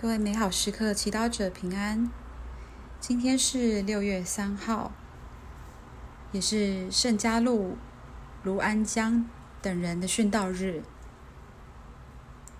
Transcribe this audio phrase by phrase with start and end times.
[0.00, 2.10] 各位美好时刻祈祷者平安。
[2.98, 4.92] 今天是六月三号，
[6.32, 7.76] 也是圣嘉禄、
[8.42, 9.28] 卢安江
[9.60, 10.82] 等人的殉道日。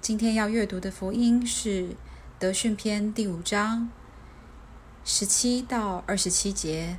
[0.02, 1.88] 今天要阅读的福音是
[2.38, 3.88] 《德训篇》第五章
[5.02, 6.98] 十七到二十七节，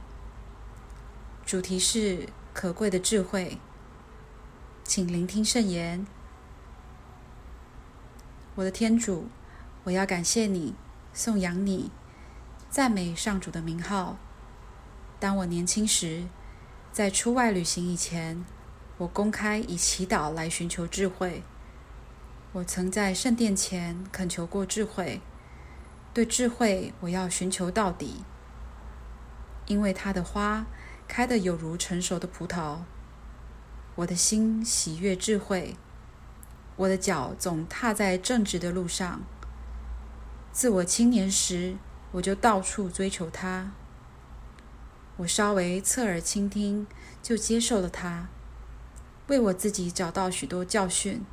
[1.45, 3.59] 主题是可贵的智慧。
[4.83, 6.03] 请聆听圣言。
[8.55, 9.27] 我的天主。
[9.83, 10.75] 我要感谢你，
[11.11, 11.89] 颂扬你，
[12.69, 14.17] 赞美上主的名号。
[15.19, 16.25] 当我年轻时，
[16.91, 18.45] 在出外旅行以前，
[18.99, 21.41] 我公开以祈祷来寻求智慧。
[22.51, 25.19] 我曾在圣殿前恳求过智慧，
[26.13, 28.23] 对智慧我要寻求到底，
[29.65, 30.67] 因为它的花
[31.07, 32.81] 开得有如成熟的葡萄。
[33.95, 35.75] 我的心喜悦智慧，
[36.75, 39.21] 我的脚总踏在正直的路上。
[40.53, 41.77] 自我青年时，
[42.11, 43.71] 我就到处追求他。
[45.15, 46.85] 我稍微侧耳倾听，
[47.23, 48.27] 就接受了他，
[49.27, 51.23] 为我自己找到许多教训。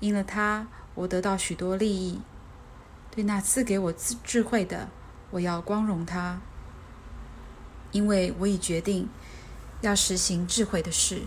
[0.00, 2.20] 因了他，我得到许多利益。
[3.12, 4.88] 对那赐给我智智慧的，
[5.30, 6.40] 我要光荣他，
[7.92, 9.08] 因为我已决定
[9.82, 11.22] 要实行智慧的事，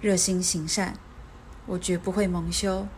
[0.00, 0.94] 热心行善，
[1.66, 2.88] 我绝不会蒙羞。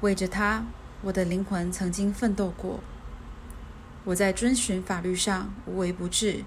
[0.00, 0.64] 为着他。
[1.06, 2.80] 我的灵魂曾经奋斗过，
[4.02, 6.42] 我在遵循法律上无微不至。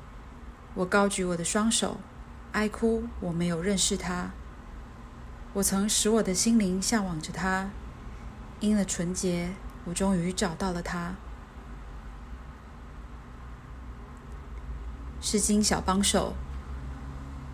[0.73, 2.01] 我高举我的双手，
[2.51, 4.31] 哀哭，我没有认识他。
[5.53, 7.69] 我曾使我的心灵向往着他，
[8.59, 9.51] 因了纯洁，
[9.85, 11.16] 我终于找到了他。
[15.21, 16.33] 诗经小帮手，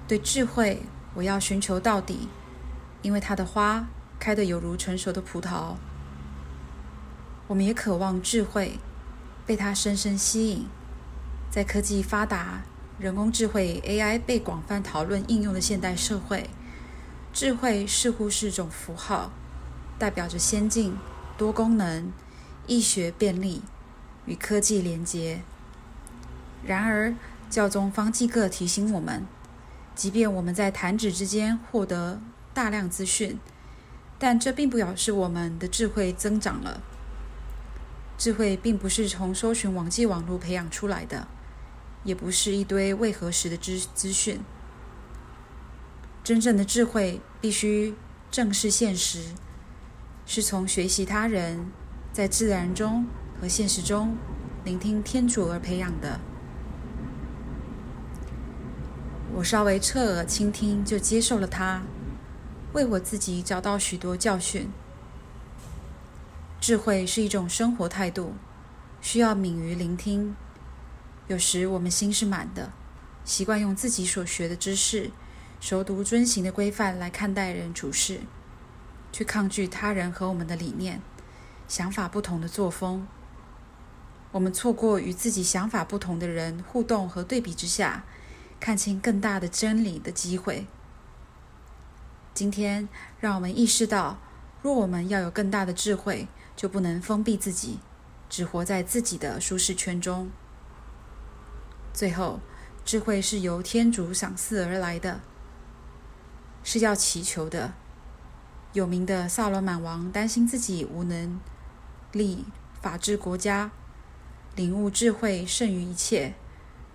[0.07, 0.81] 对智慧，
[1.13, 2.27] 我要寻求到底，
[3.03, 3.85] 因为它的花
[4.19, 5.75] 开得有如成熟的葡萄。
[7.47, 8.79] 我们也渴望智慧，
[9.45, 10.65] 被它深深吸引。
[11.51, 12.63] 在科技发达、
[12.97, 16.49] 人工智慧 AI 被广泛讨论应用的现代社会，
[17.31, 19.31] 智慧似乎是种符号，
[19.99, 20.97] 代表着先进、
[21.37, 22.11] 多功能、
[22.65, 23.61] 易学便利
[24.25, 25.41] 与科技连接。
[26.65, 27.13] 然而，
[27.49, 29.25] 教宗方济各提醒我们，
[29.93, 32.19] 即便我们在弹指之间获得
[32.53, 33.39] 大量资讯，
[34.17, 36.81] 但这并不表示我们的智慧增长了。
[38.17, 41.27] 智慧并不是从搜寻网际网络培养出来的，
[42.03, 44.39] 也不是一堆未核实的资资讯。
[46.23, 47.93] 真正的智慧必须
[48.31, 49.33] 正视现实，
[50.25, 51.67] 是从学习他人，
[52.11, 53.05] 在自然中
[53.39, 54.17] 和现实中
[54.63, 56.19] 聆听天主而培养的。
[59.35, 61.83] 我稍微侧耳倾听，就接受了它，
[62.71, 64.71] 为我自己找到许多教训。
[66.65, 68.33] 智慧是一种生活态度，
[68.99, 70.35] 需要敏于聆听。
[71.27, 72.71] 有时我们心是满的，
[73.23, 75.11] 习惯用自己所学的知识、
[75.61, 78.21] 熟读遵行的规范来看待人处事，
[79.11, 80.99] 去抗拒他人和我们的理念、
[81.67, 83.07] 想法不同的作风。
[84.31, 88.05] 我们错过与自己想法不同的人互动和对比之下，
[88.59, 90.65] 看清更大的真理的机会。
[92.33, 92.89] 今天，
[93.19, 94.17] 让我们意识到，
[94.63, 97.79] 若我们要有更大的智慧，就不能封闭自己，
[98.29, 100.29] 只活在自己的舒适圈中。
[101.93, 102.39] 最后，
[102.83, 105.21] 智慧是由天主赏赐而来的，
[106.63, 107.73] 是要祈求的。
[108.73, 111.39] 有名的萨罗满王担心自己无能
[112.11, 112.45] 力
[112.81, 113.71] 法治国家，
[114.55, 116.33] 领悟智慧胜于一切，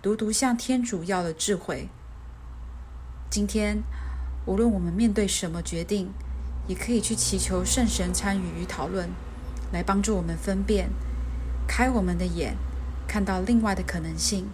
[0.03, 1.88] 独独向天主要了智慧。
[3.31, 3.82] 今天，
[4.44, 6.12] 无论我们面对什么决定，
[6.66, 9.09] 也可以去祈求圣神参与与讨论。
[9.72, 10.91] 来帮助我们分辨，
[11.66, 12.56] 开我们的眼，
[13.06, 14.48] 看到另外的可能性，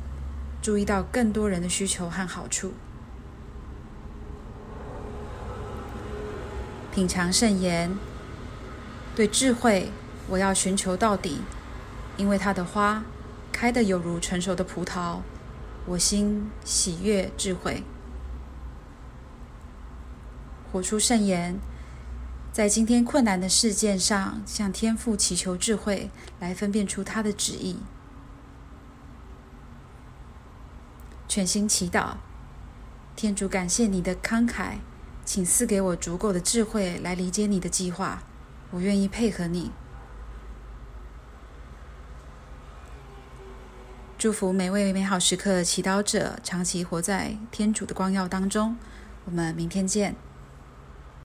[0.60, 2.75] 注意到更多人的需求和好处。
[6.93, 7.91] 品尝圣言，
[9.15, 9.91] 对智慧，
[10.28, 11.40] 我要寻求到底，
[12.17, 13.05] 因为它的花
[13.52, 15.20] 开得有如成熟的葡萄，
[15.87, 17.82] 我心喜悦智慧。
[20.73, 21.58] 活出圣言。
[22.56, 26.08] 在今天困难的事件上，向天父祈求智慧，
[26.41, 27.81] 来分辨出他的旨意。
[31.29, 32.14] 全心祈祷，
[33.14, 34.76] 天主，感谢你的慷慨，
[35.23, 38.23] 请赐给我足够的智慧来理解你的计划。
[38.70, 39.70] 我愿意配合你。
[44.17, 48.79] 祝福每位美好时刻祈祷者，长期活在天主的光耀当中。
[49.26, 50.17] 我们明天见。